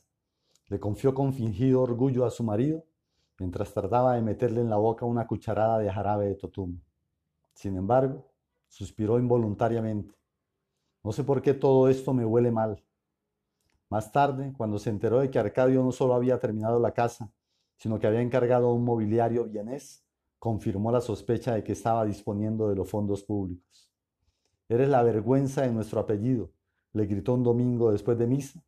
[0.68, 2.84] Le confió con fingido orgullo a su marido
[3.40, 6.80] mientras trataba de meterle en la boca una cucharada de jarabe de totum.
[7.54, 8.27] Sin embargo,
[8.68, 10.16] suspiró involuntariamente.
[11.04, 12.84] No sé por qué todo esto me huele mal.
[13.90, 17.32] Más tarde, cuando se enteró de que Arcadio no solo había terminado la casa,
[17.78, 20.04] sino que había encargado un mobiliario vienés,
[20.40, 23.90] confirmó la sospecha de que estaba disponiendo de los fondos públicos.
[24.68, 26.52] Eres la vergüenza de nuestro apellido,
[26.94, 28.62] le gritó un domingo después de misa,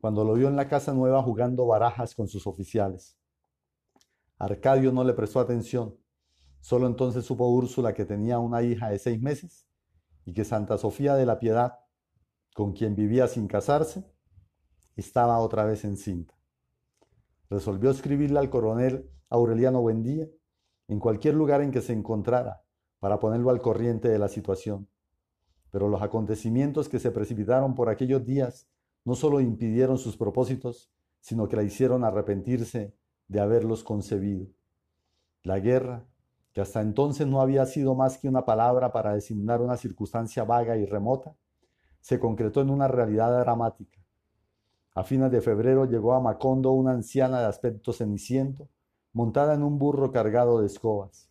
[0.00, 3.16] cuando lo vio en la casa nueva jugando barajas con sus oficiales.
[4.36, 5.96] Arcadio no le prestó atención.
[6.60, 9.66] Solo entonces supo Úrsula que tenía una hija de seis meses
[10.24, 11.78] y que Santa Sofía de la Piedad,
[12.54, 14.04] con quien vivía sin casarse,
[14.96, 16.34] estaba otra vez encinta.
[17.48, 20.28] Resolvió escribirle al coronel Aureliano Buendía
[20.88, 22.62] en cualquier lugar en que se encontrara
[22.98, 24.88] para ponerlo al corriente de la situación.
[25.70, 28.68] Pero los acontecimientos que se precipitaron por aquellos días
[29.04, 30.90] no solo impidieron sus propósitos,
[31.20, 32.94] sino que la hicieron arrepentirse
[33.28, 34.48] de haberlos concebido.
[35.42, 36.06] La guerra,
[36.60, 40.86] hasta entonces no había sido más que una palabra para designar una circunstancia vaga y
[40.86, 41.34] remota,
[42.00, 43.98] se concretó en una realidad dramática.
[44.94, 48.68] A fines de febrero llegó a Macondo una anciana de aspecto ceniciento,
[49.12, 51.28] montada en un burro cargado de escobas.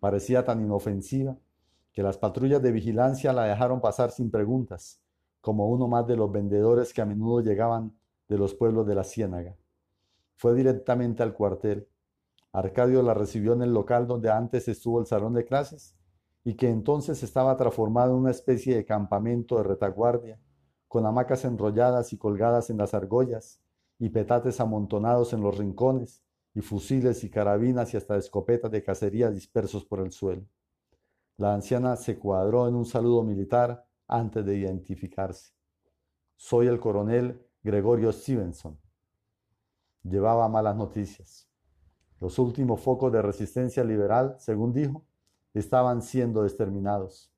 [0.00, 1.36] Parecía tan inofensiva
[1.92, 5.00] que las patrullas de vigilancia la dejaron pasar sin preguntas,
[5.40, 7.94] como uno más de los vendedores que a menudo llegaban
[8.28, 9.56] de los pueblos de la Ciénaga.
[10.36, 11.86] Fue directamente al cuartel.
[12.52, 15.96] Arcadio la recibió en el local donde antes estuvo el salón de clases
[16.44, 20.38] y que entonces estaba transformado en una especie de campamento de retaguardia,
[20.86, 23.62] con hamacas enrolladas y colgadas en las argollas
[23.98, 26.22] y petates amontonados en los rincones
[26.54, 30.44] y fusiles y carabinas y hasta escopetas de cacería dispersos por el suelo.
[31.38, 35.54] La anciana se cuadró en un saludo militar antes de identificarse.
[36.36, 38.78] Soy el coronel Gregorio Stevenson.
[40.02, 41.51] Llevaba malas noticias.
[42.22, 45.02] Los últimos focos de resistencia liberal, según dijo,
[45.54, 47.32] estaban siendo exterminados.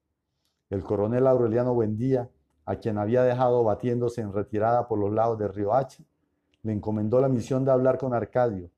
[0.68, 2.30] El coronel Aureliano Buendía,
[2.66, 6.04] a quien había dejado batiéndose en retirada por los lados de Río H,
[6.62, 8.70] le encomendó la misión de hablar con Arcadio,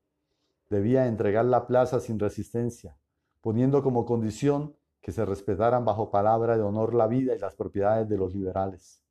[0.69, 2.95] debía entregar la plaza sin resistencia,
[3.41, 8.07] poniendo como condición que se respetaran bajo palabra de honor la vida y las propiedades
[8.07, 9.03] de los liberales.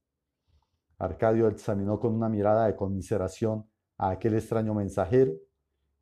[0.96, 3.66] Arcadio examinó con una mirada de conmiseración
[3.98, 5.34] a aquel extraño mensajero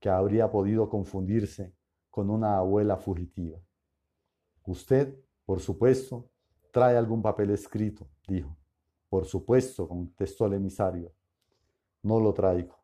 [0.05, 1.75] que habría podido confundirse
[2.11, 3.59] con una abuela fugitiva.
[4.67, 6.29] Usted, por supuesto,
[6.71, 8.55] trae algún papel escrito, dijo.
[9.09, 11.11] Por supuesto, contestó el emisario.
[12.03, 12.77] No lo traigo.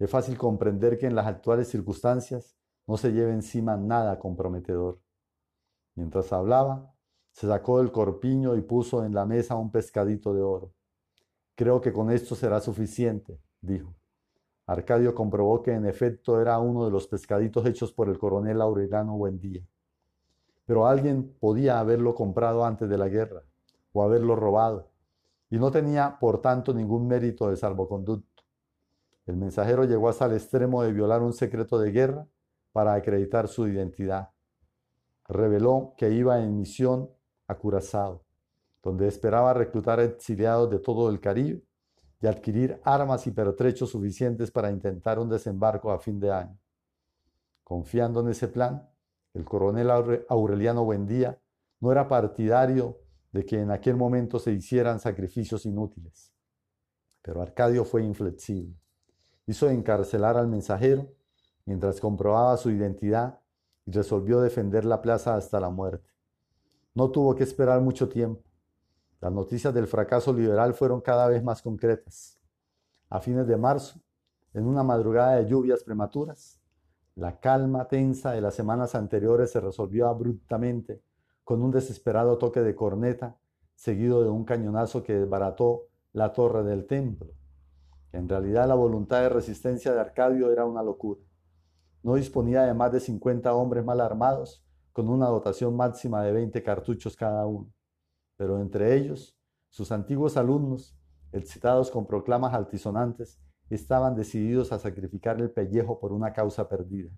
[0.00, 2.56] Es fácil comprender que en las actuales circunstancias
[2.88, 5.00] no se lleve encima nada comprometedor.
[5.94, 6.92] Mientras hablaba,
[7.30, 10.74] se sacó del corpiño y puso en la mesa un pescadito de oro.
[11.54, 13.94] Creo que con esto será suficiente, dijo.
[14.68, 19.16] Arcadio comprobó que en efecto era uno de los pescaditos hechos por el coronel Aureliano
[19.16, 19.62] Buendía.
[20.66, 23.44] Pero alguien podía haberlo comprado antes de la guerra
[23.92, 24.90] o haberlo robado,
[25.48, 28.42] y no tenía por tanto ningún mérito de salvoconducto.
[29.24, 32.26] El mensajero llegó hasta el extremo de violar un secreto de guerra
[32.72, 34.28] para acreditar su identidad.
[35.26, 37.08] Reveló que iba en misión
[37.46, 38.22] a Curazao,
[38.82, 41.62] donde esperaba reclutar exiliados de todo el Caribe
[42.20, 46.58] y adquirir armas y pertrechos suficientes para intentar un desembarco a fin de año.
[47.62, 48.88] Confiando en ese plan,
[49.34, 49.90] el coronel
[50.28, 51.40] Aureliano Buendía
[51.80, 52.98] no era partidario
[53.30, 56.32] de que en aquel momento se hicieran sacrificios inútiles.
[57.22, 58.74] Pero Arcadio fue inflexible.
[59.46, 61.12] Hizo encarcelar al mensajero
[61.66, 63.40] mientras comprobaba su identidad
[63.84, 66.10] y resolvió defender la plaza hasta la muerte.
[66.94, 68.47] No tuvo que esperar mucho tiempo.
[69.20, 72.38] Las noticias del fracaso liberal fueron cada vez más concretas.
[73.10, 74.00] A fines de marzo,
[74.54, 76.60] en una madrugada de lluvias prematuras,
[77.16, 81.02] la calma tensa de las semanas anteriores se resolvió abruptamente
[81.42, 83.36] con un desesperado toque de corneta,
[83.74, 87.32] seguido de un cañonazo que desbarató la torre del templo.
[88.12, 91.20] En realidad la voluntad de resistencia de Arcadio era una locura.
[92.04, 96.62] No disponía de más de 50 hombres mal armados con una dotación máxima de 20
[96.62, 97.72] cartuchos cada uno.
[98.38, 99.36] Pero entre ellos,
[99.68, 100.96] sus antiguos alumnos,
[101.32, 107.10] excitados con proclamas altisonantes, estaban decididos a sacrificar el pellejo por una causa perdida.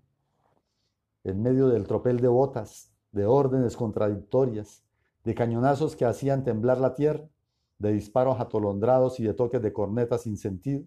[1.22, 4.82] En medio del tropel de botas, de órdenes contradictorias,
[5.22, 7.28] de cañonazos que hacían temblar la tierra,
[7.78, 10.84] de disparos atolondrados y de toques de corneta sin sentido,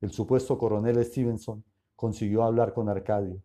[0.00, 1.62] el supuesto coronel Stevenson
[1.94, 3.42] consiguió hablar con Arcadio.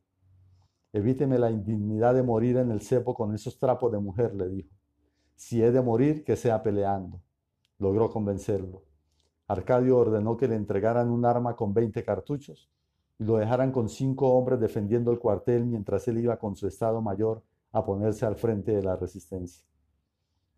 [0.93, 4.69] Evíteme la indignidad de morir en el cepo con esos trapos de mujer, le dijo.
[5.35, 7.21] Si he de morir, que sea peleando.
[7.79, 8.83] Logró convencerlo.
[9.47, 12.69] Arcadio ordenó que le entregaran un arma con 20 cartuchos
[13.19, 17.01] y lo dejaran con cinco hombres defendiendo el cuartel mientras él iba con su estado
[17.01, 19.65] mayor a ponerse al frente de la resistencia.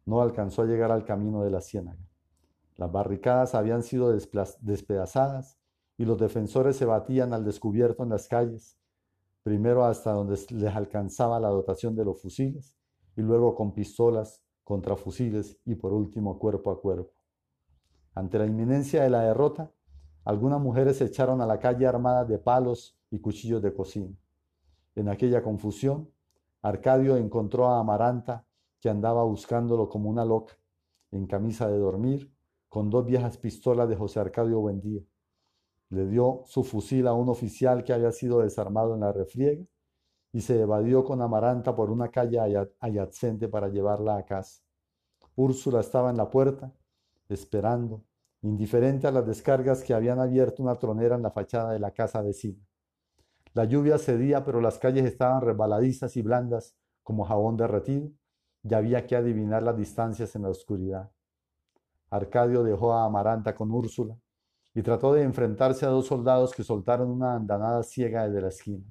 [0.06, 2.08] No alcanzó a llegar al camino de la ciénaga.
[2.76, 5.58] Las barricadas habían sido despedazadas
[5.98, 8.78] y los defensores se batían al descubierto en las calles,
[9.44, 12.76] primero hasta donde les alcanzaba la dotación de los fusiles,
[13.16, 17.14] y luego con pistolas, contrafusiles y por último cuerpo a cuerpo.
[18.14, 19.72] Ante la inminencia de la derrota,
[20.26, 24.14] algunas mujeres se echaron a la calle armadas de palos y cuchillos de cocina.
[24.96, 26.12] En aquella confusión,
[26.62, 28.46] Arcadio encontró a Amaranta,
[28.82, 30.58] que andaba buscándolo como una loca,
[31.12, 32.30] en camisa de dormir,
[32.68, 35.02] con dos viejas pistolas de José Arcadio Buendía
[35.90, 39.64] le dio su fusil a un oficial que había sido desarmado en la refriega
[40.36, 44.62] y se evadió con Amaranta por una calle adyacente para llevarla a casa.
[45.38, 46.74] Úrsula estaba en la puerta,
[47.30, 48.04] esperando,
[48.42, 52.22] indiferente a las descargas que habían abierto una tronera en la fachada de la casa
[52.22, 52.62] vecina.
[53.54, 58.12] La lluvia cedía, pero las calles estaban resbaladizas y blandas como jabón derretido,
[58.62, 61.12] y había que adivinar las distancias en la oscuridad.
[62.10, 64.18] Arcadio dejó a Amaranta con Úrsula
[64.74, 68.84] y trató de enfrentarse a dos soldados que soltaron una andanada ciega desde la esquina.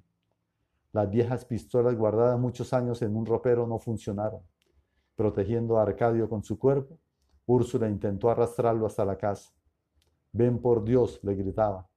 [0.94, 4.42] Las viejas pistolas guardadas muchos años en un ropero no funcionaron.
[5.16, 7.00] Protegiendo a Arcadio con su cuerpo,
[7.46, 9.52] Úrsula intentó arrastrarlo hasta la casa.
[10.30, 11.88] Ven por Dios, le gritaba.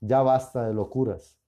[0.00, 1.40] Ya basta de locuras.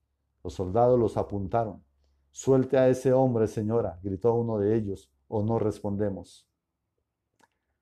[0.43, 1.85] Los soldados los apuntaron.
[2.31, 6.49] Suelte a ese hombre, señora, gritó uno de ellos, o no respondemos.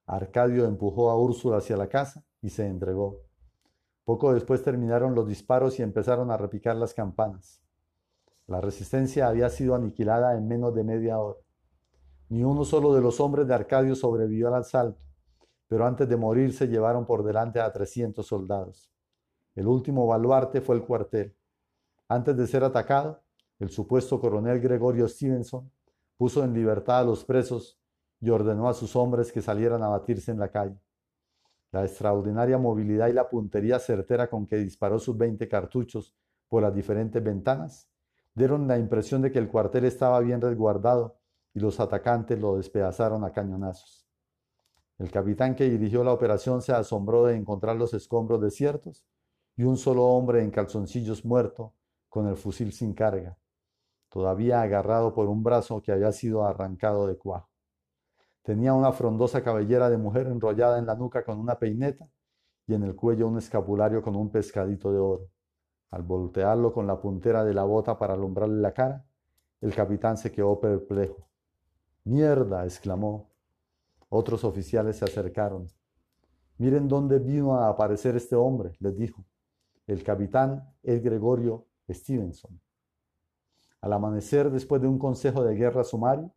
[0.05, 3.21] Arcadio empujó a Úrsula hacia la casa y se entregó.
[4.03, 7.62] Poco después terminaron los disparos y empezaron a repicar las campanas.
[8.47, 11.39] La resistencia había sido aniquilada en menos de media hora.
[12.29, 15.01] Ni uno solo de los hombres de Arcadio sobrevivió al asalto,
[15.69, 18.91] pero antes de morir se llevaron por delante a 300 soldados.
[19.55, 21.37] El último baluarte fue el cuartel.
[22.09, 23.23] Antes de ser atacado,
[23.59, 25.71] el supuesto coronel Gregorio Stevenson
[26.17, 27.79] puso en libertad a los presos
[28.21, 30.81] y ordenó a sus hombres que salieran a batirse en la calle.
[31.71, 36.15] La extraordinaria movilidad y la puntería certera con que disparó sus 20 cartuchos
[36.49, 37.92] por las diferentes ventanas
[38.35, 41.19] dieron la impresión de que el cuartel estaba bien resguardado
[41.55, 44.07] y los atacantes lo despedazaron a cañonazos.
[44.99, 49.05] El capitán que dirigió la operación se asombró de encontrar los escombros desiertos
[49.57, 51.75] y un solo hombre en calzoncillos muerto
[52.09, 53.37] con el fusil sin carga,
[54.09, 57.51] todavía agarrado por un brazo que había sido arrancado de cuajo.
[58.43, 62.09] Tenía una frondosa cabellera de mujer enrollada en la nuca con una peineta
[62.67, 65.29] y en el cuello un escapulario con un pescadito de oro.
[65.93, 69.05] Al voltearlo con la puntera de la bota para alumbrarle la cara,
[69.61, 71.29] el capitán se quedó perplejo.
[72.05, 73.31] Mierda, exclamó.
[74.09, 75.69] Otros oficiales se acercaron.
[76.57, 79.23] Miren dónde vino a aparecer este hombre, les dijo.
[79.87, 82.59] El capitán es Gregorio Stevenson.
[83.83, 86.33] Al amanecer, después de un consejo de guerra sumario,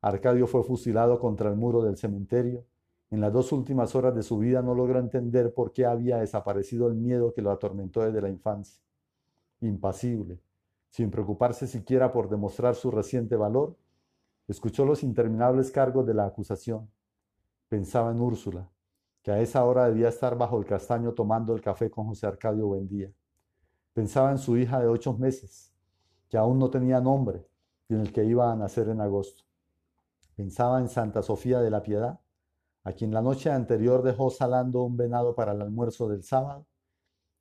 [0.00, 2.64] Arcadio fue fusilado contra el muro del cementerio.
[3.10, 6.88] En las dos últimas horas de su vida no logró entender por qué había desaparecido
[6.88, 8.80] el miedo que lo atormentó desde la infancia.
[9.66, 10.40] Impasible,
[10.90, 13.76] sin preocuparse siquiera por demostrar su reciente valor,
[14.46, 16.90] escuchó los interminables cargos de la acusación.
[17.68, 18.70] Pensaba en Úrsula,
[19.22, 22.66] que a esa hora debía estar bajo el castaño tomando el café con José Arcadio
[22.66, 23.10] Buendía.
[23.94, 25.72] Pensaba en su hija de ocho meses,
[26.28, 27.46] que aún no tenía nombre
[27.88, 29.44] y en el que iba a nacer en agosto.
[30.36, 32.20] Pensaba en Santa Sofía de la Piedad,
[32.82, 36.66] a quien la noche anterior dejó salando un venado para el almuerzo del sábado,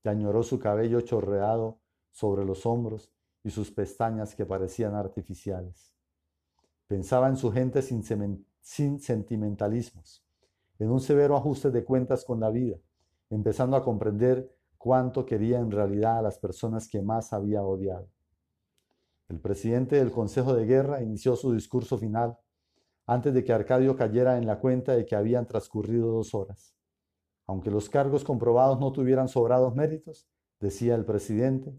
[0.06, 1.83] y añoró su cabello chorreado
[2.14, 3.12] sobre los hombros
[3.44, 5.92] y sus pestañas que parecían artificiales.
[6.88, 10.24] Pensaba en su gente sin, sentimentalismos,
[10.80, 12.78] en un severo ajuste de cuentas con la vida,
[13.30, 18.08] empezando a comprender cuánto quería en realidad a las personas que más había odiado.
[19.28, 22.38] El presidente del Consejo de Guerra inició su discurso final
[23.08, 26.76] antes de que Arcadio cayera en la cuenta de que habían transcurrido dos horas.
[27.48, 31.76] Aunque los cargos comprobados no tuvieran sobrados méritos, decía el presidente,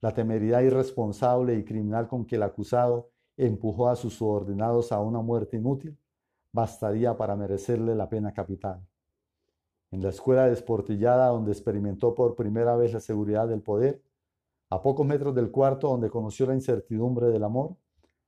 [0.00, 5.20] la temeridad irresponsable y criminal con que el acusado empujó a sus subordinados a una
[5.20, 5.98] muerte inútil
[6.52, 8.86] bastaría para merecerle la pena capital
[9.90, 14.02] en la escuela desportillada donde experimentó por primera vez la seguridad del poder,
[14.68, 17.76] a pocos metros del cuarto donde conoció la incertidumbre del amor,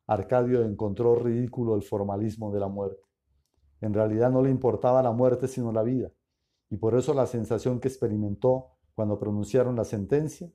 [0.06, 3.02] Arcadio encontró ridículo el formalismo de la muerte.
[3.80, 6.10] En realidad no le importaba la muerte sino la vida,
[6.70, 10.50] y por eso la sensación que experimentó cuando pronunciaron la sentencia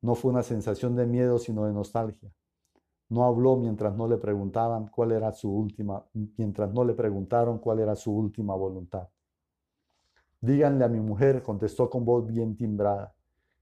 [0.00, 2.30] no fue una sensación de miedo sino de nostalgia.
[3.08, 6.04] No habló mientras no le preguntaban cuál era su última,
[6.36, 9.08] mientras no le preguntaron cuál era su última voluntad.
[10.40, 13.14] Díganle a mi mujer, contestó con voz bien timbrada,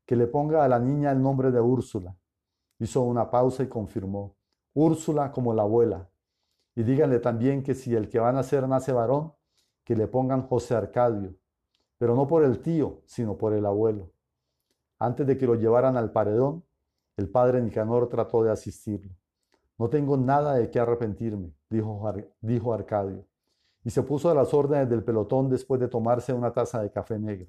[0.05, 2.17] que le ponga a la niña el nombre de Úrsula.
[2.79, 4.37] Hizo una pausa y confirmó,
[4.75, 6.11] Úrsula como la abuela.
[6.75, 9.33] Y díganle también que si el que van a nacer nace varón,
[9.85, 11.35] que le pongan José Arcadio,
[11.97, 14.11] pero no por el tío, sino por el abuelo.
[14.99, 16.65] Antes de que lo llevaran al paredón,
[17.17, 19.15] el padre Nicanor trató de asistirlo.
[19.79, 23.27] No tengo nada de qué arrepentirme, dijo, Arcadio
[23.87, 27.21] y se puso a las órdenes del pelotón después de tomarse una taza de café
[27.21, 27.47] negro.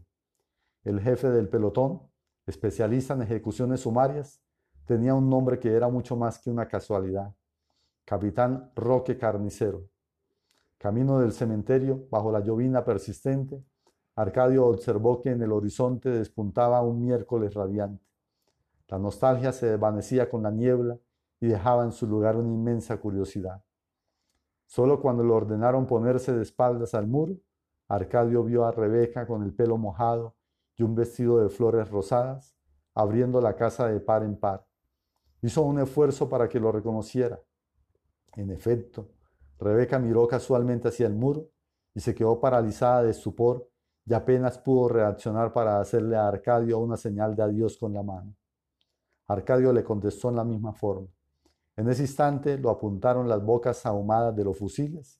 [0.84, 2.04] El jefe del pelotón,
[2.46, 4.40] especialista en ejecuciones sumarias,
[4.86, 7.34] tenía un nombre que era mucho más que una casualidad.
[8.06, 9.90] Capitán Roque Carnicero.
[10.78, 13.66] Camino del cementerio, bajo la llovina persistente,
[14.18, 18.04] Arcadio observó que en el horizonte despuntaba un miércoles radiante.
[18.88, 20.98] La nostalgia se desvanecía con la niebla
[21.40, 23.64] y dejaba en su lugar una inmensa curiosidad.
[24.66, 27.36] Solo cuando le ordenaron ponerse de espaldas al muro,
[27.88, 30.36] Arcadio vio a Rebeca con el pelo mojado
[30.76, 32.58] y un vestido de flores rosadas,
[32.96, 34.66] abriendo la casa de par en par.
[35.44, 37.40] Hizo un esfuerzo para que lo reconociera.
[38.36, 39.10] En efecto,
[39.60, 41.52] Rebeca miró casualmente hacia el muro
[41.94, 43.70] y se quedó paralizada de estupor
[44.08, 48.34] y apenas pudo reaccionar para hacerle a Arcadio una señal de adiós con la mano.
[49.28, 51.08] Arcadio le contestó en la misma forma.
[51.76, 55.20] En ese instante lo apuntaron las bocas ahumadas de los fusiles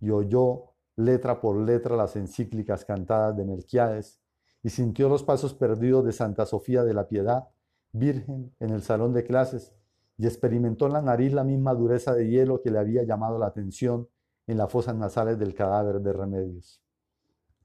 [0.00, 4.20] y oyó letra por letra las encíclicas cantadas de Melquiades
[4.62, 7.48] y sintió los pasos perdidos de Santa Sofía de la Piedad,
[7.92, 9.74] virgen, en el salón de clases
[10.16, 13.46] y experimentó en la nariz la misma dureza de hielo que le había llamado la
[13.46, 14.08] atención
[14.46, 16.83] en las fosas nasales del cadáver de Remedios.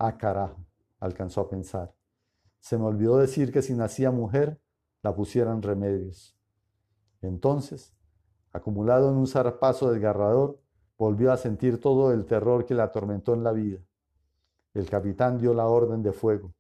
[0.02, 0.66] Ah, carajo,
[1.02, 1.94] alcanzó a pensar.
[2.60, 4.62] Se me olvidó decir que si nacía mujer,
[5.02, 6.38] la pusieran Remedios.
[7.22, 7.94] Entonces,
[8.54, 10.58] acumulado en un zarpazo desgarrador,
[10.98, 13.80] volvió a sentir todo el terror que le atormentó en la vida.
[14.74, 16.54] El capitán dio la orden de fuego.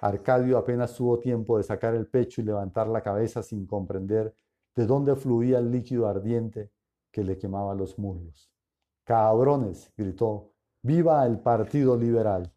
[0.00, 4.34] Arcadio apenas tuvo tiempo de sacar el pecho y levantar la cabeza sin comprender
[4.74, 6.70] de dónde fluía el líquido ardiente
[7.10, 8.50] que le quemaba los muslos.
[9.04, 12.50] Cabrones, gritó, viva el Partido Liberal.